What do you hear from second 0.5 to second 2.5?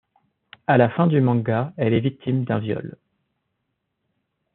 A la fin du manga, elle est victime